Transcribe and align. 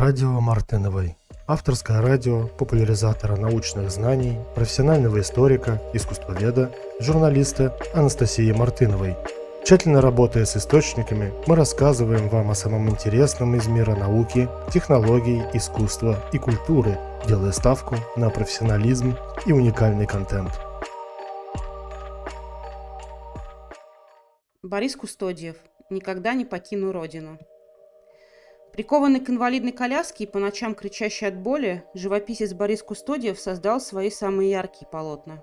Радио 0.00 0.40
Мартыновой. 0.40 1.18
Авторское 1.46 2.00
радио 2.00 2.46
популяризатора 2.46 3.36
научных 3.36 3.90
знаний, 3.90 4.38
профессионального 4.54 5.20
историка, 5.20 5.78
искусствоведа, 5.92 6.72
журналиста 7.00 7.76
Анастасии 7.92 8.50
Мартыновой. 8.50 9.14
Тщательно 9.62 10.00
работая 10.00 10.46
с 10.46 10.56
источниками, 10.56 11.34
мы 11.46 11.54
рассказываем 11.54 12.30
вам 12.30 12.50
о 12.50 12.54
самом 12.54 12.88
интересном 12.88 13.54
из 13.56 13.66
мира 13.66 13.94
науки, 13.94 14.48
технологий, 14.72 15.42
искусства 15.52 16.18
и 16.32 16.38
культуры, 16.38 16.98
делая 17.28 17.52
ставку 17.52 17.96
на 18.16 18.30
профессионализм 18.30 19.16
и 19.44 19.52
уникальный 19.52 20.06
контент. 20.06 20.58
Борис 24.62 24.96
Кустодиев. 24.96 25.56
Никогда 25.90 26.32
не 26.32 26.46
покину 26.46 26.90
родину. 26.90 27.38
Прикованный 28.72 29.20
к 29.20 29.28
инвалидной 29.28 29.72
коляске 29.72 30.24
и 30.24 30.26
по 30.26 30.38
ночам 30.38 30.74
кричащий 30.74 31.26
от 31.26 31.36
боли, 31.36 31.82
живописец 31.92 32.52
Борис 32.52 32.82
Кустодиев 32.82 33.38
создал 33.38 33.80
свои 33.80 34.10
самые 34.10 34.50
яркие 34.50 34.86
полотна. 34.90 35.42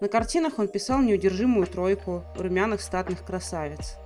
На 0.00 0.08
картинах 0.08 0.58
он 0.58 0.66
писал 0.66 1.00
неудержимую 1.00 1.66
тройку 1.66 2.24
румяных 2.36 2.80
статных 2.80 3.24
красавиц. 3.24 3.96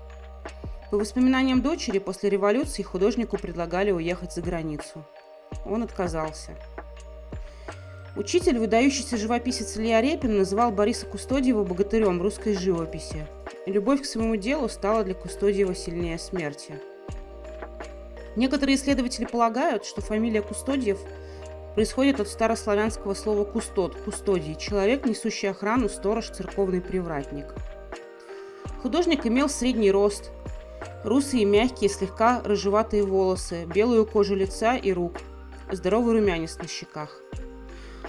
По 0.91 0.99
воспоминаниям 0.99 1.63
дочери, 1.63 1.99
после 1.99 2.29
революции 2.29 2.83
художнику 2.83 3.39
предлагали 3.39 3.91
уехать 3.91 4.33
за 4.33 4.43
границу. 4.43 5.05
Он 5.65 5.83
отказался. 5.83 6.53
Учитель, 8.17 8.59
выдающийся 8.59 9.17
живописец 9.17 9.77
Илья 9.77 10.01
Репин, 10.01 10.37
называл 10.37 10.71
Бориса 10.71 11.07
Кустодиева 11.07 11.65
богатырем 11.65 12.21
русской 12.21 12.55
живописи. 12.55 13.27
Любовь 13.67 14.03
к 14.03 14.05
своему 14.05 14.37
делу 14.37 14.69
стала 14.69 15.05
для 15.05 15.15
Кустодиева 15.15 15.75
сильнее 15.75 16.19
смерти– 16.19 16.75
Некоторые 18.37 18.77
исследователи 18.77 19.27
полагают, 19.27 19.85
что 19.85 20.01
фамилия 20.01 20.43
Кустодиев 20.43 20.99
происходит 21.75 22.21
от 22.21 22.29
старославянского 22.29 23.15
слова 23.15 23.45
«кустод»– 23.45 23.97
«кустодий»– 24.05 24.57
человек, 24.59 25.07
несущий 25.07 25.51
охрану, 25.51 25.89
сторож, 25.89 26.31
церковный 26.31 26.81
привратник. 26.81 27.47
Художник 28.83 29.27
имел 29.27 29.49
средний 29.49 29.91
рост, 29.91 30.31
русые, 31.05 31.45
мягкие, 31.45 31.89
слегка 31.89 32.43
рыжеватые 32.45 33.05
волосы, 33.05 33.67
белую 33.67 34.05
кожу 34.05 34.35
лица 34.35 34.77
и 34.77 34.93
рук, 34.93 35.15
здоровый 35.71 36.15
румянец 36.15 36.59
на 36.59 36.69
щеках. 36.69 37.21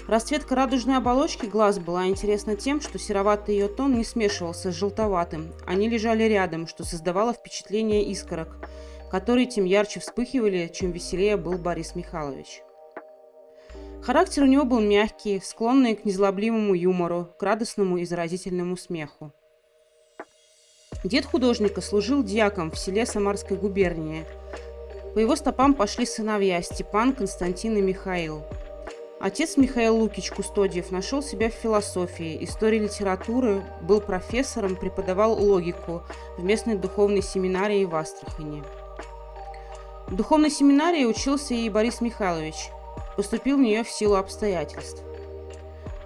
Расцветка 0.07 0.55
радужной 0.55 0.97
оболочки 0.97 1.45
глаз 1.45 1.79
была 1.79 2.07
интересна 2.07 2.55
тем, 2.55 2.81
что 2.81 2.99
сероватый 2.99 3.55
ее 3.55 3.67
тон 3.67 3.95
не 3.95 4.03
смешивался 4.03 4.71
с 4.71 4.75
желтоватым, 4.75 5.51
они 5.65 5.87
лежали 5.87 6.23
рядом, 6.23 6.67
что 6.67 6.83
создавало 6.83 7.33
впечатление 7.33 8.03
искорок– 8.11 8.57
которые 9.11 9.45
тем 9.45 9.65
ярче 9.65 9.99
вспыхивали, 9.99 10.71
чем 10.73 10.91
веселее 10.91 11.37
был 11.37 11.57
Борис 11.57 11.95
Михайлович. 11.95 12.61
Характер 14.01 14.43
у 14.43 14.45
него 14.45 14.65
был 14.65 14.81
мягкий, 14.81 15.41
склонный 15.43 15.95
к 15.95 16.05
незлобливому 16.05 16.75
юмору, 16.75 17.29
к 17.39 17.41
радостному 17.41 17.97
и 17.97 18.05
заразительному 18.05 18.77
смеху. 18.77 19.33
Дед 21.03 21.25
художника 21.25 21.81
служил 21.81 22.23
дьяком 22.23 22.71
в 22.71 22.77
селе 22.77 23.05
Самарской 23.05 23.57
губернии. 23.57 24.25
По 25.13 25.19
его 25.19 25.35
стопам 25.35 25.73
пошли 25.73 26.05
сыновья 26.05 26.61
Степан, 26.61 27.13
Константин 27.13 27.77
и 27.77 27.81
Михаил. 27.81 28.43
Отец 29.19 29.57
Михаил 29.57 29.97
Лукич 29.97 30.29
Кустодиев 30.31 30.91
нашел 30.91 31.23
себя 31.23 31.49
в 31.49 31.53
философии, 31.53 32.43
истории 32.43 32.79
литературы, 32.79 33.63
был 33.81 34.01
профессором, 34.01 34.75
преподавал 34.75 35.33
логику 35.33 36.03
в 36.37 36.43
местной 36.43 36.75
духовной 36.75 37.21
семинарии 37.21 37.85
в 37.85 37.95
Астрахани. 37.95 38.61
В 40.07 40.15
духовной 40.15 40.51
семинарии 40.51 41.03
учился 41.05 41.55
и 41.55 41.67
Борис 41.69 41.99
Михайлович. 41.99 42.69
Поступил 43.17 43.57
в 43.57 43.61
нее 43.61 43.83
в 43.83 43.89
силу 43.89 44.15
обстоятельств. 44.15 45.01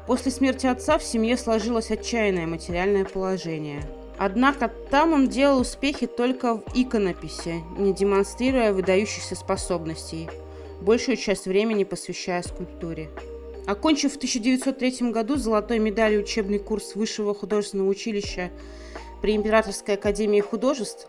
После 0.08 0.32
смерти 0.32 0.68
отца 0.68 0.98
в 0.98 1.04
семье 1.04 1.36
сложилось 1.36 1.92
отчаянное 1.92 2.48
материальное 2.48 3.04
положение. 3.04 3.84
Однако 4.18 4.72
там 4.90 5.14
он 5.14 5.28
делал 5.28 5.62
успехи 5.62 6.08
только 6.08 6.56
в 6.56 6.64
иконописи, 6.74 7.62
не 7.78 7.94
демонстрируя 7.94 8.74
выдающихся 8.74 9.36
способностей, 9.36 10.30
большую 10.82 11.18
часть 11.18 11.46
времени 11.46 11.84
посвящая 11.84 12.42
скульптуре. 12.42 13.10
Окончив 13.68 14.14
в 14.14 14.18
1903 14.18 15.12
году 15.12 15.36
золотой 15.36 15.78
медалью 15.78 16.22
учебный 16.22 16.60
курс 16.60 16.96
Высшего 16.96 17.36
художественного 17.36 17.90
училища 17.90 18.50
при 19.22 19.36
Императорской 19.36 19.96
академии 19.96 20.42
художеств, 20.42 21.08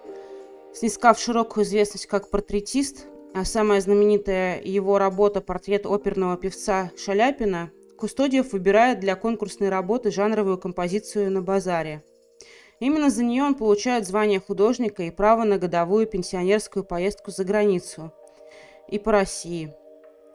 снискав 0.72 1.18
широкую 1.18 1.64
известность 1.64 2.06
как 2.06 2.30
портретист, 2.30 3.06
а 3.34 3.44
самая 3.44 3.80
знаменитая 3.80 4.60
его 4.62 4.98
работа 4.98 5.40
«Портрет 5.40 5.86
оперного 5.86 6.36
певца 6.36 6.90
Шаляпина» 6.96 7.70
Кустодиев 7.98 8.52
выбирает 8.52 8.98
для 9.00 9.14
конкурсной 9.14 9.68
работы 9.68 10.10
жанровую 10.10 10.58
композицию 10.58 11.30
на 11.30 11.42
базаре. 11.42 12.02
Именно 12.78 13.10
за 13.10 13.22
нее 13.22 13.42
он 13.42 13.54
получает 13.54 14.06
звание 14.06 14.40
художника 14.40 15.02
и 15.02 15.10
право 15.10 15.44
на 15.44 15.58
годовую 15.58 16.06
пенсионерскую 16.06 16.82
поездку 16.82 17.30
за 17.30 17.44
границу 17.44 18.10
и 18.88 18.98
по 18.98 19.12
России. 19.12 19.74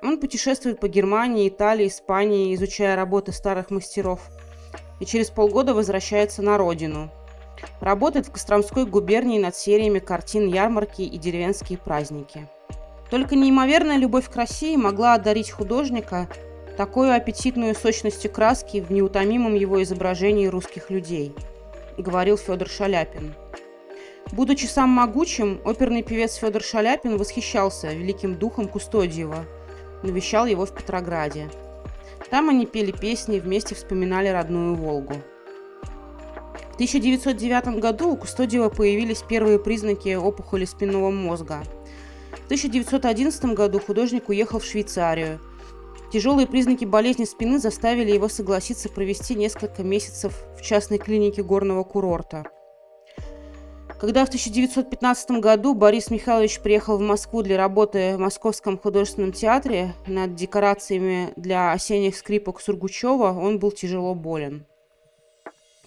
Он 0.04 0.20
путешествует 0.20 0.80
по 0.80 0.88
Германии, 0.88 1.50
Италии, 1.50 1.88
Испании, 1.88 2.54
изучая 2.54 2.96
работы 2.96 3.32
старых 3.32 3.72
мастеров, 3.72 4.22
и 5.00 5.06
через 5.06 5.32
полгода 5.32 5.74
возвращается 5.74 6.44
на 6.44 6.58
родину– 6.60 7.10
Работает 7.82 8.28
в 8.28 8.32
Костромской 8.32 8.86
губернии 8.86 9.40
над 9.40 9.56
сериями 9.56 10.00
картин 10.00 10.48
«Ярмарки» 10.48 11.02
и 11.02 11.18
«Деревенские 11.18 11.78
праздники». 11.78 12.48
Только 13.10 13.36
неимоверная 13.36 13.98
любовь 13.98 14.30
к 14.30 14.36
России 14.36 14.76
могла 14.76 15.14
одарить 15.14 15.52
художника 15.52 16.28
такой 16.76 17.16
аппетитную 17.16 17.76
сочностью 17.76 18.32
краски 18.32 18.82
в 18.82 18.92
неутомимом 18.92 19.56
его 19.56 19.82
изображении 19.82 20.48
русских 20.48 20.90
людей, 20.90 21.34
говорил 21.98 22.38
Федор 22.38 22.68
Шаляпин. 22.68 23.34
Будучи 24.32 24.66
сам 24.66 24.90
могучим, 24.90 25.62
оперный 25.64 26.02
певец 26.02 26.36
Федор 26.36 26.64
Шаляпин 26.64 27.18
восхищался 27.18 27.94
великим 27.94 28.36
духом 28.36 28.68
Кустодиева, 28.68 29.46
навещал 30.04 30.46
его 30.46 30.66
в 30.66 30.74
Петрограде. 30.74 31.50
Там 32.30 32.50
они 32.50 32.66
пели 32.66 32.92
песни, 32.92 33.40
вместе 33.40 33.76
вспоминали 33.76 34.28
родную 34.28 34.76
Волгу. 34.76 35.14
В 36.76 36.78
1909 36.78 37.80
году 37.80 38.10
у 38.10 38.18
Кустодиева 38.18 38.68
появились 38.68 39.22
первые 39.22 39.60
признаки 39.60 40.14
опухоли 40.14 40.66
спинного 40.66 41.10
мозга. 41.10 41.64
В 42.34 42.46
1911 42.48 43.46
году 43.54 43.80
художник 43.80 44.28
уехал 44.28 44.60
в 44.60 44.66
Швейцарию. 44.66 45.40
Тяжелые 46.12 46.48
признаки 46.48 46.84
болезни 46.84 47.24
спины 47.24 47.60
заставили 47.60 48.12
его 48.12 48.28
согласиться 48.28 48.90
провести 48.90 49.36
несколько 49.36 49.84
месяцев 49.84 50.34
в 50.58 50.62
частной 50.64 50.98
клинике 50.98 51.44
горного 51.44 51.86
курорта. 51.86 52.44
Когда 53.98 54.26
в 54.26 54.28
1915 54.28 55.40
году 55.40 55.76
Борис 55.76 56.12
Михайлович 56.12 56.60
приехал 56.60 56.98
в 56.98 57.02
Москву 57.02 57.42
для 57.42 57.56
работы 57.56 58.18
в 58.18 58.20
Московском 58.20 58.78
художественном 58.78 59.32
театре 59.32 59.94
над 60.08 60.36
декорациями 60.36 61.32
для 61.38 61.72
осенних 61.72 62.18
скрипок 62.18 62.60
Сургучева, 62.60 63.32
он 63.32 63.60
был 63.60 63.72
тяжело 63.72 64.14
болен. 64.14 64.66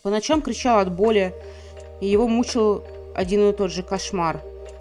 По 0.09 0.11
ночам 0.11 0.41
кричал 0.41 0.79
от 0.79 0.91
боли, 0.91 1.35
и 2.01 2.07
его 2.07 2.27
мучил 2.29 2.83
один 3.15 3.51
и 3.51 3.53
тот 3.53 3.71
же 3.71 3.83
кошмар. 3.83 4.41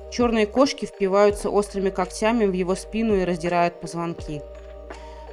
Черные 0.09 0.45
кошки 0.45 0.85
впиваются 0.85 1.49
острыми 1.49 1.89
когтями 1.89 2.45
в 2.45 2.53
его 2.53 2.75
спину 2.75 3.13
и 3.13 3.25
раздирают 3.25 3.81
позвонки. 3.81 4.41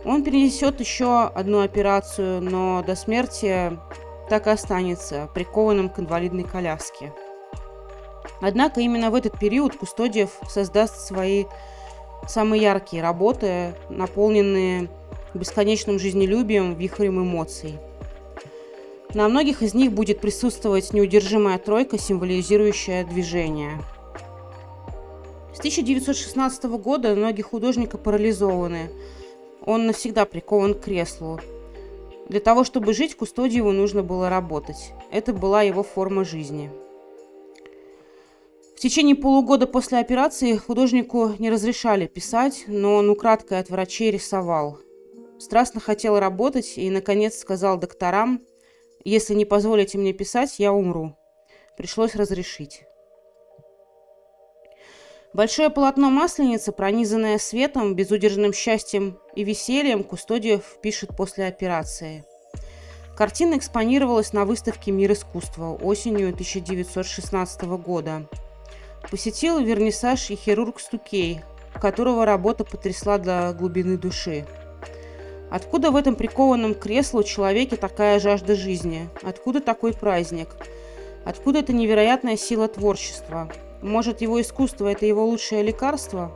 Он 0.05 0.25
перенесет 0.25 0.81
еще 0.81 1.27
одну 1.27 1.61
операцию, 1.61 2.43
но 2.43 2.83
до 2.85 2.97
смерти 2.97 3.79
так 4.29 4.49
и 4.49 4.51
останется 4.51 5.29
прикованным 5.33 5.89
к 5.89 6.01
инвалидной 6.01 6.43
коляске. 6.43 7.13
Однако 8.41 8.81
именно 8.81 9.13
в 9.13 9.15
этот 9.15 9.39
период 9.39 9.77
Кустодиев 9.77 10.41
создаст 10.49 11.07
свои 11.07 11.45
самые 12.27 12.63
яркие 12.63 13.01
работы, 13.01 13.77
наполненные 13.91 14.89
бесконечным 15.35 16.01
жизнелюбием, 16.01 16.75
вихрем 16.75 17.23
эмоций– 17.23 17.79
на 19.15 19.29
многих 19.29 19.63
из 19.63 19.75
них 19.75 19.93
будет 19.93 20.21
присутствовать 20.21 20.93
неудержимая 20.93 21.59
тройка, 21.59 21.99
символизирующая 21.99 23.05
движение. 23.05 23.81
С 25.55 25.59
1916 25.59 26.65
года 26.65 27.15
ноги 27.15 27.41
художника 27.41 27.97
парализованы. 27.97 28.91
Он 29.65 29.87
навсегда 29.87 30.25
прикован 30.25 30.75
к 30.75 30.81
креслу. 30.81 31.41
Для 32.29 32.41
того, 32.41 32.65
чтобы 32.65 32.93
жить, 32.93 33.17
Кустодиеву 33.17 33.71
нужно 33.71 34.03
было 34.03 34.29
работать. 34.29 34.93
Это 35.13 35.33
была 35.33 35.63
его 35.63 35.83
форма 35.83 36.25
жизни. 36.25 36.71
В 38.77 38.81
течение 38.81 39.15
полугода 39.15 39.67
после 39.67 39.99
операции 39.99 40.57
художнику 40.57 41.33
не 41.39 41.51
разрешали 41.51 42.07
писать, 42.07 42.65
но 42.67 42.97
он 42.97 43.09
украдкой 43.09 43.61
от 43.61 43.71
врачей 43.71 44.11
рисовал. 44.11 44.79
Страстно 45.39 45.81
хотел 45.81 46.19
работать 46.19 46.75
и, 46.77 46.91
наконец, 46.91 47.39
сказал 47.39 47.79
докторам– 47.79 48.41
если 49.11 49.35
не 49.35 49.45
позволите 49.45 49.99
мне 49.99 50.13
писать, 50.13 50.59
я 50.59 50.73
умру. 50.73 51.17
Пришлось 51.77 52.15
разрешить. 52.15 52.85
Большое 55.35 55.69
полотно 55.69 56.11
Масленицы, 56.11 56.71
пронизанное 56.71 57.39
светом, 57.39 57.97
безудержным 57.97 58.53
счастьем 58.53 59.19
и 59.35 59.43
весельем, 59.43 60.05
Кустодиев 60.05 60.79
пишет 60.81 61.17
после 61.17 61.47
операции. 61.47 62.25
Картина 63.17 63.57
экспонировалась 63.57 64.33
на 64.33 64.45
выставке 64.45 64.93
«Мир 64.93 65.13
искусства» 65.13 65.75
осенью 65.75 66.29
1916 66.31 67.63
года. 67.63 68.29
Посетил 69.11 69.59
вернисаж 69.59 70.31
и 70.31 70.37
хирург 70.37 70.81
Стукей, 70.81 71.41
которого 71.81 72.25
работа 72.25 72.65
потрясла 72.65 73.19
до 73.19 73.53
глубины 73.59 73.99
души. 73.99 74.47
Откуда 75.55 75.93
в 75.93 75.97
этом 75.97 76.17
прикованном 76.17 76.75
креслу 76.75 77.23
человеке 77.23 77.77
такая 77.77 78.19
жажда 78.19 78.57
жизни? 78.57 79.09
Откуда 79.23 79.61
такой 79.61 79.93
праздник? 79.93 80.49
Откуда 81.25 81.61
эта 81.61 81.73
невероятная 81.73 82.37
сила 82.37 82.67
творчества? 82.67 83.49
Может, 83.81 84.21
его 84.21 84.41
искусство– 84.41 84.89
это 84.91 85.07
его 85.07 85.25
лучшее 85.25 85.63
лекарство? 85.63 86.33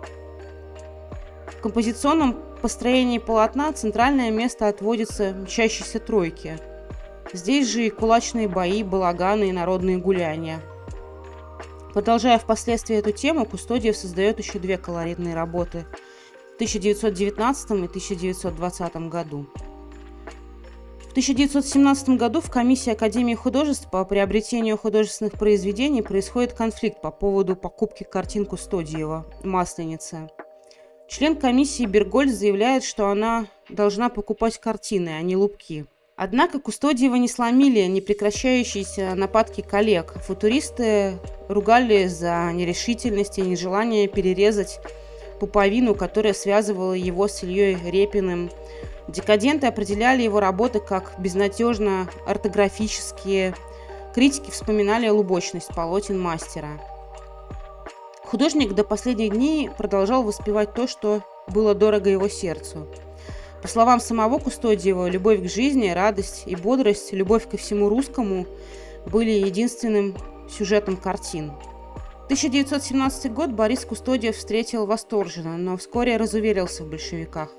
В 1.46 1.60
композиционном 1.60 2.36
построении 2.62 3.18
полотна 3.18 3.72
центральное 3.72 4.30
место 4.30 4.68
отводится 4.68 5.32
мчащейся 5.32 5.98
тройке. 5.98 6.60
Здесь 7.32 7.66
же 7.66 7.86
и 7.86 7.90
кулачные 7.90 8.46
бои, 8.46 8.84
балаганы 8.84 9.48
и 9.48 9.52
народные 9.52 9.98
гуляния. 9.98 10.60
Продолжая 11.92 12.38
впоследствии 12.38 12.96
эту 12.96 13.10
тему, 13.10 13.46
Кустодиев 13.46 13.96
создает 13.96 14.38
еще 14.38 14.60
две 14.60 14.78
колоритные 14.78 15.34
работы 15.34 15.86
1919 16.58 17.70
и 17.70 17.75
1920 17.84 18.96
году. 19.08 19.46
В 20.99 21.10
1917 21.10 22.08
году 22.10 22.40
в 22.40 22.50
комиссии 22.50 22.93
Академии 22.93 23.37
художеств 23.37 23.88
по 23.88 24.05
приобретению 24.05 24.76
художественных 24.76 25.34
произведений 25.34 26.02
происходит 26.02 26.55
конфликт 26.55 27.00
по 27.00 27.12
поводу 27.12 27.55
покупки 27.55 28.02
картин 28.02 28.44
Кустодиева 28.44 29.25
«Масленица». 29.44 30.28
Член 31.08 31.37
комиссии 31.37 31.87
Бергольд 31.87 32.34
заявляет, 32.34 32.82
что 32.82 33.08
она 33.08 33.46
должна 33.69 34.08
покупать 34.08 34.58
картины, 34.58 35.11
а 35.11 35.22
не 35.22 35.37
лупки. 35.37 35.87
Однако 36.16 36.58
Кустодиева 36.58 37.14
не 37.14 37.28
сломили 37.28 37.82
непрекращающиеся 37.82 39.14
нападки 39.14 39.61
коллег. 39.61 40.14
Футуристы 40.25 41.20
ругали 41.49 42.06
за 42.06 42.50
нерешительность 42.52 43.38
и 43.38 43.43
нежелание 43.43 44.08
перерезать 44.08 44.81
пуповину, 45.38 45.94
которая 45.94 46.35
связывала 46.35 46.93
его 46.93 47.29
с 47.29 47.43
Ильей 47.43 47.79
Репиным, 47.90 48.50
Декаденты 49.08 49.67
определяли 49.67 50.23
его 50.23 50.38
работы 50.38 50.81
как 50.81 51.14
безнадежно 51.19 52.11
ортографические. 52.26 53.55
Критики 54.14 54.50
вспоминали 54.50 55.08
лубочность 55.08 55.69
полотен 55.75 56.20
мастера. 56.20 56.79
Художник 58.23 58.75
до 58.75 58.85
последних 58.85 59.32
дней 59.32 59.70
продолжал 59.70 60.23
воспевать 60.23 60.75
то, 60.75 60.87
что 60.87 61.23
было 61.46 61.75
дорого 61.75 62.11
его 62.11 62.29
сердцу. 62.29 62.87
По 63.62 63.69
словам 63.69 63.99
самого 63.99 64.38
Кустодиева, 64.38 65.08
любовь 65.08 65.43
к 65.43 65.49
жизни, 65.49 65.88
радость 65.88 66.43
и 66.44 66.55
бодрость, 66.55 67.14
любовь 67.14 67.49
ко 67.49 67.56
всему 67.56 67.88
русскому 67.88 68.46
были 69.06 69.31
единственным 69.31 70.14
сюжетом 70.50 70.99
картин. 70.99 71.52
1917 72.28 73.32
год 73.32 73.52
Борис 73.52 73.86
Кустодиев 73.86 74.36
встретил 74.36 74.84
восторженно, 74.84 75.56
но 75.56 75.78
вскоре 75.78 76.19
разуверился 76.19 76.84
в 76.84 76.90
большевиках. 76.90 77.50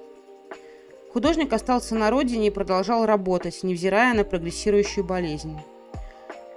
Художник 1.12 1.52
остался 1.54 1.96
на 1.96 2.12
родине 2.12 2.50
и 2.50 2.52
продолжал 2.52 3.08
работать, 3.08 3.64
невзирая 3.64 4.14
на 4.14 4.24
прогрессирующую 4.24 5.04
болезнь. 5.04 5.58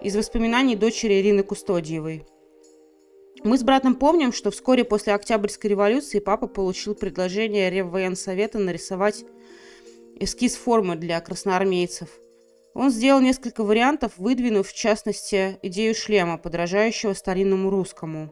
Из 0.03 0.15
воспоминаний 0.15 0.77
дочери 0.77 1.23
Ирины 1.23 1.43
Кустодиевой. 1.43 2.27
Мы 3.45 3.57
с 3.57 3.63
братом 3.63 3.95
помним, 3.95 4.35
что 4.35 4.51
вскоре 4.51 4.85
после 4.85 5.15
Октябрьской 5.15 5.71
революции 5.71 6.19
папа 6.19 6.49
получил 6.49 6.95
предложение 6.95 7.71
Реввоенсовета 7.71 8.59
нарисовать 8.59 9.25
эскиз 10.21 10.57
формы 10.57 10.97
для 10.97 11.19
красноармейцев. 11.23 12.11
Он 12.75 12.91
сделал 12.91 13.21
несколько 13.21 13.65
вариантов, 13.65 14.13
выдвинув, 14.17 14.69
в 14.69 14.75
частности, 14.75 15.59
идею 15.63 15.95
шлема, 15.95 16.39
подражающего 16.39 17.13
старинному 17.13 17.69
русскому. 17.69 18.31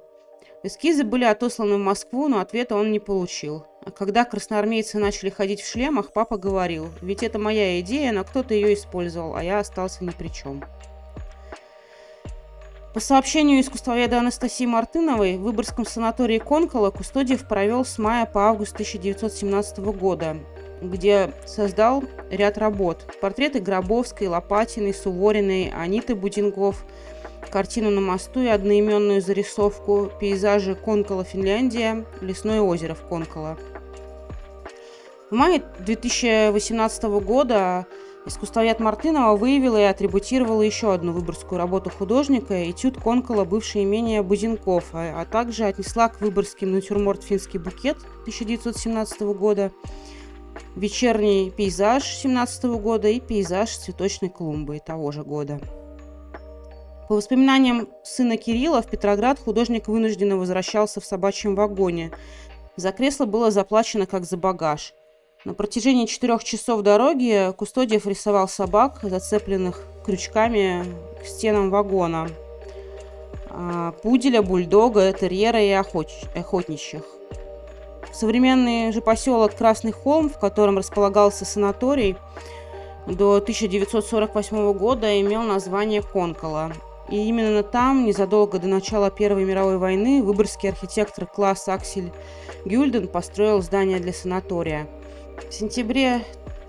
Эскизы 0.62 1.04
были 1.04 1.24
отосланы 1.24 1.76
в 1.76 1.80
Москву, 1.80 2.28
но 2.28 2.40
ответа 2.40 2.76
он 2.76 2.92
не 2.92 3.00
получил. 3.00 3.66
А 3.84 3.90
когда 3.90 4.24
красноармейцы 4.24 4.98
начали 4.98 5.30
ходить 5.30 5.62
в 5.62 5.70
шлемах, 5.70 6.12
папа 6.12 6.36
говорил, 6.36 6.88
ведь 7.00 7.22
это 7.22 7.38
моя 7.38 7.80
идея, 7.80 8.12
но 8.12 8.24
кто-то 8.24 8.52
ее 8.52 8.74
использовал, 8.74 9.34
а 9.36 9.42
я 9.42 9.58
остался 9.58 10.04
ни 10.04 10.10
при 10.10 10.28
чем. 10.28 10.62
По 12.92 13.00
сообщению 13.00 13.60
искусствоведа 13.60 14.18
Анастасии 14.18 14.66
Мартыновой, 14.66 15.36
в 15.36 15.42
Выборгском 15.42 15.86
санатории 15.86 16.38
Конкола 16.38 16.90
Кустодиев 16.90 17.46
провел 17.46 17.84
с 17.84 17.98
мая 17.98 18.26
по 18.26 18.48
август 18.48 18.72
1917 18.72 19.78
года, 19.78 20.36
где 20.80 21.32
создал 21.46 22.04
ряд 22.30 22.58
работ. 22.58 23.06
Портреты 23.20 23.60
Гробовской, 23.60 24.26
Лопатиной, 24.26 24.94
Сувориной, 24.94 25.72
Аниты 25.74 26.14
Будингов, 26.14 26.84
картину 27.50 27.90
на 27.90 28.00
мосту 28.00 28.42
и 28.42 28.48
одноименную 28.48 29.20
зарисовку 29.20 30.10
пейзажи 30.20 30.74
Конкола, 30.74 31.24
Финляндия, 31.24 32.04
лесное 32.20 32.60
озеро 32.60 32.94
в 32.94 33.02
Конкола– 33.08 33.58
в 35.30 35.34
мае 35.34 35.62
2018 35.78 37.04
года 37.24 37.86
искусствовед 38.26 38.80
Мартынова 38.80 39.36
выявила 39.36 39.76
и 39.76 39.84
атрибутировала 39.84 40.60
еще 40.62 40.92
одну 40.92 41.12
выборскую 41.12 41.56
работу 41.56 41.88
художника 41.88 42.68
«Этюд 42.68 43.00
Конкола. 43.00 43.44
Бывшее 43.44 43.84
имение 43.84 44.24
Бузенков», 44.24 44.86
а, 44.92 45.20
а 45.20 45.24
также 45.24 45.66
отнесла 45.66 46.08
к 46.08 46.20
выборским 46.20 46.72
натюрморт 46.72 47.22
«Финский 47.22 47.58
букет» 47.58 47.98
1917 48.22 49.20
года, 49.20 49.70
вечерний 50.76 51.50
пейзаж 51.50 52.04
17 52.04 52.64
года 52.64 53.08
и 53.08 53.20
пейзаж 53.20 53.76
цветочной 53.76 54.28
клумбы 54.28 54.80
того 54.84 55.12
же 55.12 55.22
года. 55.22 55.60
По 57.08 57.16
воспоминаниям 57.16 57.88
сына 58.04 58.36
Кирилла, 58.36 58.82
в 58.82 58.86
Петроград 58.86 59.38
художник 59.38 59.88
вынужденно 59.88 60.36
возвращался 60.36 61.00
в 61.00 61.04
собачьем 61.04 61.54
вагоне. 61.54 62.12
За 62.76 62.92
кресло 62.92 63.26
было 63.26 63.50
заплачено 63.50 64.06
как 64.06 64.24
за 64.24 64.36
багаж– 64.36 64.94
на 65.46 65.54
протяжении 65.54 66.04
четырех 66.04 66.44
часов 66.44 66.82
дороги 66.82 67.50
Кустодиев 67.56 68.06
рисовал 68.06 68.46
собак, 68.46 68.98
зацепленных 69.02 69.86
крючками 70.04 70.84
к 71.22 71.24
стенам 71.24 71.70
вагона. 71.70 72.28
А, 73.48 73.92
пуделя, 74.02 74.42
бульдога, 74.42 75.10
терьера 75.14 75.62
и 75.62 75.70
охотничьих. 75.70 77.02
Современный 78.12 78.92
же 78.92 79.00
поселок 79.00 79.54
Красный 79.54 79.92
Холм, 79.92 80.28
в 80.28 80.38
котором 80.38 80.78
располагался 80.78 81.44
санаторий, 81.44 82.16
до 83.06 83.36
1948 83.36 84.72
года 84.72 85.20
имел 85.20 85.42
название 85.42 86.02
Конкола. 86.02 86.72
И 87.08 87.16
именно 87.16 87.62
там, 87.62 88.04
незадолго 88.04 88.58
до 88.58 88.68
начала 88.68 89.10
Первой 89.10 89.44
мировой 89.44 89.78
войны, 89.78 90.22
выборгский 90.22 90.68
архитектор 90.68 91.26
класс 91.26 91.68
Аксель 91.68 92.12
Гюльден 92.64 93.08
построил 93.08 93.62
здание 93.62 93.98
для 93.98 94.12
санатория– 94.12 94.86
в 95.48 95.52
сентябре 95.52 96.22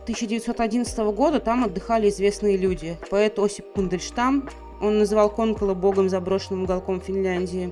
1911 0.03 0.97
года 1.13 1.39
там 1.39 1.63
отдыхали 1.63 2.09
известные 2.09 2.57
люди. 2.57 2.97
Поэт 3.09 3.37
Осип 3.37 3.73
Пундельштам, 3.73 4.49
он 4.81 4.97
называл 4.99 5.29
Конкола 5.29 5.73
богом 5.73 6.09
заброшенным 6.09 6.63
уголком 6.63 7.01
Финляндии, 7.01 7.71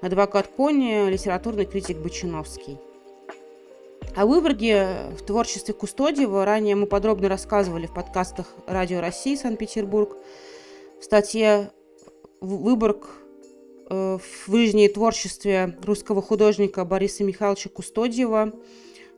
адвокат 0.00 0.48
Кони, 0.48 1.10
литературный 1.10 1.66
критик 1.66 1.98
Бочиновский. 1.98 2.78
О 4.20 4.26
Выборге 4.26 5.06
в 5.18 5.22
творчестве 5.22 5.72
Кустодиева 5.72 6.44
ранее 6.44 6.76
мы 6.76 6.84
подробно 6.84 7.30
рассказывали 7.30 7.86
в 7.86 7.94
подкастах 7.94 8.48
Радио 8.66 9.00
России 9.00 9.34
Санкт-Петербург. 9.34 10.14
В 11.00 11.04
статье 11.04 11.70
«Выборг 12.42 13.06
э, 13.88 14.18
в 14.18 14.54
жизни 14.54 14.88
творчестве 14.88 15.74
русского 15.82 16.20
художника 16.20 16.84
Бориса 16.84 17.24
Михайловича 17.24 17.70
Кустодиева» 17.70 18.52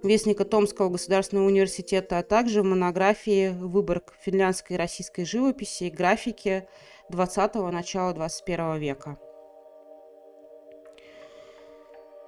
Вестника 0.05 0.45
Томского 0.45 0.89
государственного 0.89 1.49
университета, 1.49 2.19
а 2.19 2.23
также 2.23 2.63
в 2.63 2.67
монографии 2.67 3.49
«Выборг 3.49 4.15
финляндской 4.25 4.77
и 4.77 4.79
российской 4.79 5.25
живописи 5.25 5.85
и 5.85 5.91
графики 5.91 6.69
20-го, 7.11 7.69
начала 7.73 8.13
21 8.13 8.79
века». 8.79 9.19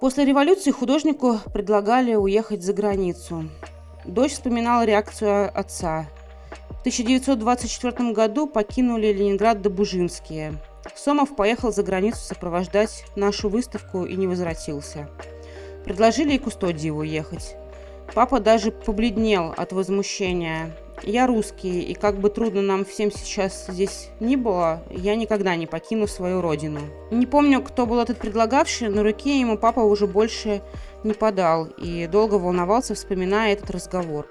После 0.01 0.25
революции 0.25 0.71
художнику 0.71 1.39
предлагали 1.53 2.15
уехать 2.15 2.63
за 2.63 2.73
границу. 2.73 3.49
Дочь 4.05 4.33
вспоминала 4.33 4.85
реакцию 4.85 5.51
отца. 5.57 6.07
В 6.69 6.81
1924 6.81 8.13
году 8.13 8.47
покинули 8.47 9.13
Ленинград 9.13 9.63
Добужинские. 9.63 10.55
Сомов 10.95 11.35
поехал 11.35 11.73
за 11.73 11.83
границу 11.83 12.19
сопровождать 12.19 13.05
нашу 13.17 13.49
выставку 13.49 14.05
и 14.05 14.17
не 14.17 14.27
возвратился. 14.27 15.09
Предложили 15.85 16.35
и 16.35 16.39
Кустодиеву 16.39 17.01
уехать. 17.01 17.57
Папа 18.15 18.41
даже 18.41 18.73
побледнел 18.73 19.55
от 19.57 19.73
возмущения. 19.73 20.73
Я 21.03 21.27
русский, 21.27 21.83
и 21.83 21.95
как 21.95 22.19
бы 22.19 22.31
трудно 22.31 22.63
нам 22.63 22.85
всем 22.85 23.11
сейчас 23.11 23.67
здесь 23.69 24.11
ни 24.21 24.37
было, 24.37 24.83
я 24.91 25.17
никогда 25.17 25.57
не 25.57 25.67
покину 25.67 26.07
свою 26.07 26.41
родину. 26.41 26.81
Не 27.11 27.27
помню, 27.27 27.63
кто 27.63 27.85
был 27.85 27.99
этот 27.99 28.19
предлагавший, 28.19 28.89
но 28.89 29.03
руки 29.03 29.39
ему 29.39 29.59
папа 29.59 29.81
уже 29.81 30.07
больше 30.07 30.63
не 31.03 31.13
подал 31.13 31.67
и 31.67 32.07
долго 32.07 32.35
волновался, 32.35 32.95
вспоминая 32.95 33.53
этот 33.53 33.71
разговор. 33.71 34.27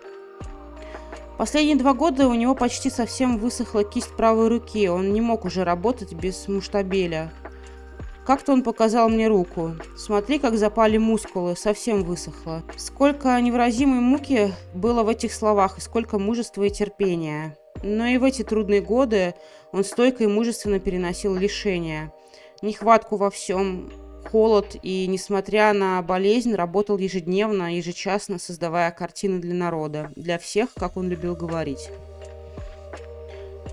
Последние 1.38 1.76
два 1.76 1.94
года 1.94 2.28
у 2.28 2.34
него 2.34 2.56
почти 2.56 2.90
совсем 2.90 3.38
высохла 3.38 3.84
кисть 3.84 4.16
правой 4.16 4.48
руки, 4.48 4.88
он 4.88 5.14
не 5.14 5.22
мог 5.22 5.46
уже 5.46 5.64
работать 5.64 6.14
без 6.14 6.48
муштабеля. 6.48 7.32
Как-то 8.26 8.54
он 8.54 8.64
показал 8.64 9.10
мне 9.10 9.28
руку. 9.28 9.76
Смотри, 9.98 10.40
как 10.40 10.58
запали 10.58 10.98
мускулы, 10.98 11.58
совсем 11.58 12.04
высохло. 12.04 12.64
Сколько 12.78 13.40
невыразимой 13.42 14.00
муки 14.00 14.54
было 14.74 15.04
в 15.04 15.10
этих 15.10 15.34
словах, 15.34 15.78
и 15.78 15.82
сколько 15.82 16.20
мужества 16.20 16.64
и 16.64 16.70
терпения. 16.70 17.58
Но 17.84 18.06
и 18.06 18.18
в 18.18 18.24
эти 18.24 18.44
трудные 18.44 18.80
годы 18.80 19.36
он 19.74 19.84
стойко 19.84 20.24
и 20.24 20.28
мужественно 20.28 20.80
переносил 20.80 21.36
лишения. 21.36 22.14
Нехватку 22.62 23.18
во 23.18 23.30
всем, 23.30 23.92
холод 24.32 24.78
и, 24.82 25.06
несмотря 25.08 25.74
на 25.74 26.02
болезнь, 26.02 26.56
работал 26.56 26.98
ежедневно, 26.98 27.76
ежечасно, 27.76 28.40
создавая 28.40 28.90
картины 28.92 29.40
для 29.40 29.54
народа, 29.54 30.12
для 30.16 30.40
всех, 30.40 30.70
как 30.76 30.96
он 30.96 31.10
любил 31.10 31.36
говорить. 31.36 31.90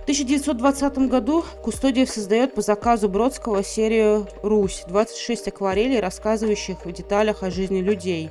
В 0.00 0.02
1920 0.02 1.08
году 1.10 1.44
Кустодиев 1.62 2.10
создает 2.10 2.54
по 2.54 2.62
заказу 2.62 3.08
Бродского 3.08 3.62
серию 3.62 4.26
«Русь»– 4.42 4.82
26 4.88 5.48
акварелей, 5.48 6.00
рассказывающих 6.00 6.86
в 6.86 6.90
деталях 6.90 7.42
о 7.42 7.50
жизни 7.50 7.80
людей. 7.80 8.30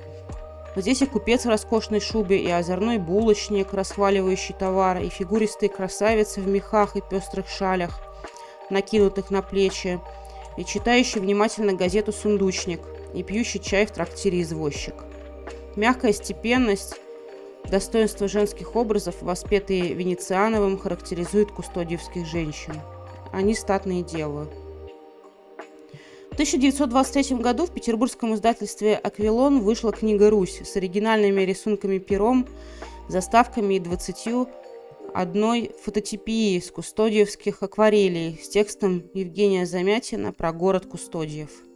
Здесь 0.76 1.04
и 1.04 1.06
купец 1.06 1.46
в 1.46 1.50
роскошной 1.50 2.00
шубе, 2.00 2.40
и 2.40 2.50
озорной 2.50 2.98
булочник, 2.98 3.72
расхваливающий 3.72 4.56
товар, 4.58 5.00
и 5.00 5.10
фигуристые 5.10 5.70
красавицы 5.70 6.42
в 6.42 6.48
мехах 6.48 6.96
и 6.96 7.02
пестрых 7.02 7.48
шалях, 7.48 8.02
накинутых 8.72 9.30
на 9.30 9.44
плечи, 9.44 10.00
и 10.58 10.66
читающий 10.66 11.22
внимательно 11.22 11.74
газету 11.74 12.12
«Сундучник», 12.12 12.82
и 13.14 13.22
пьющий 13.22 13.60
чай 13.60 13.86
в 13.86 13.92
трактире 13.92 14.42
«Извозчик». 14.42 14.96
Мягкая 15.76 16.14
степенность, 16.14 16.96
достоинство 17.70 18.28
женских 18.28 18.76
образов, 18.76 19.22
воспетые 19.22 19.94
Венециановым, 19.94 20.78
характеризуют 20.78 21.52
кустодиевских 21.52 22.26
женщин. 22.26 22.74
Они 23.32 23.54
статные 23.54 24.04
девы. 24.04 24.48
В 26.32 26.34
1923 26.34 27.38
году 27.38 27.66
в 27.66 27.72
петербургском 27.72 28.34
издательстве 28.34 28.96
«Аквилон» 28.96 29.62
вышла 29.62 29.92
книга 29.92 30.30
«Русь» 30.30 30.62
с 30.64 30.76
оригинальными 30.76 31.42
рисунками 31.42 31.98
пером, 31.98 32.48
заставками 33.10 33.76
и 33.76 33.80
20 33.80 34.48
одной 35.14 35.72
фототипии 35.84 36.60
с 36.60 36.72
кустодиевских 36.72 37.62
акварелей 37.64 38.40
с 38.42 38.50
текстом 38.50 39.04
Евгения 39.14 39.66
Замятина 39.66 40.34
про 40.34 40.54
город 40.54 40.86
Кустодиев. 40.86 41.69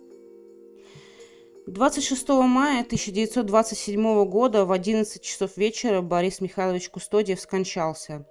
26 1.67 2.29
мая 2.29 2.81
1927 2.81 4.25
года 4.25 4.65
в 4.65 4.71
11 4.73 5.21
часов 5.21 5.55
вечера 5.55 6.01
Борис 6.01 6.41
Михайлович 6.41 6.89
Кустодиев 6.89 7.39
скончался. 7.39 8.25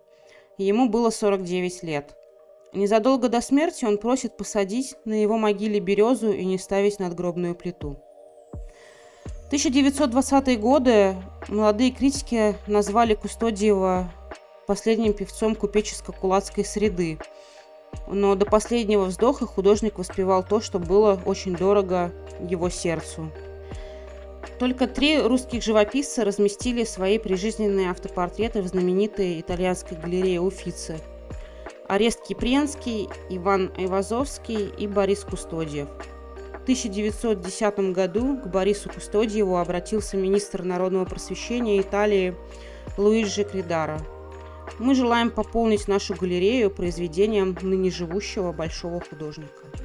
Ему 0.59 0.91
было 0.91 1.09
49 1.09 1.83
лет. 1.83 2.15
Незадолго 2.75 3.31
до 3.31 3.41
смерти 3.41 3.87
он 3.87 3.97
просит 3.97 4.37
посадить 4.37 4.95
на 5.07 5.15
его 5.15 5.39
могиле 5.39 5.81
березу 5.81 6.31
и 6.31 6.45
не 6.45 6.59
ставить 6.59 6.99
надгробную 6.99 7.55
плиту. 7.55 7.97
1920-е 9.51 10.57
годы 10.57 11.17
молодые 11.49 11.91
критики 11.91 12.55
назвали 12.67 13.15
Кустодиева 13.15 14.13
последним 14.67 15.15
певцом 15.15 15.55
купеческо-кулацкой 15.55 16.65
среды. 16.65 17.19
Но 18.07 18.35
до 18.35 18.45
последнего 18.45 19.05
вздоха 19.05 19.47
художник 19.47 19.99
воспевал 19.99 20.43
то, 20.43 20.61
что 20.61 20.79
было 20.79 21.21
очень 21.25 21.55
дорого 21.57 22.13
его 22.41 22.69
сердцу. 22.69 23.31
Только 24.59 24.87
три 24.87 25.21
русских 25.21 25.63
живописца 25.63 26.25
разместили 26.25 26.85
свои 26.85 27.19
прижизненные 27.19 27.91
автопортреты 27.91 28.63
в 28.63 28.67
знаменитой 28.67 29.41
итальянской 29.41 29.97
галерее 29.97 30.41
Уфицы. 30.41 31.01
Арест 31.89 32.23
Кипренский, 32.27 33.09
Иван 33.29 33.73
Айвазовский 33.77 34.73
и 34.79 34.87
Борис 34.87 35.25
Кустодиев. 35.25 35.89
В 36.61 36.63
1910 36.63 37.93
году 37.93 38.37
к 38.37 38.47
Борису 38.47 38.89
Кустодиеву 38.89 39.57
обратился 39.57 40.17
министр 40.17 40.63
народного 40.63 41.07
просвещения 41.07 41.81
Италии 41.81 42.37
Луиджи 42.97 43.45
Кридара– 43.45 44.01
мы 44.79 44.95
желаем 44.95 45.31
пополнить 45.31 45.89
нашу 45.89 46.15
галерею 46.15 46.71
произведением 46.71 47.57
ныне 47.63 47.91
живущего 47.91 48.53
большого 48.53 49.01
художника. 49.01 49.82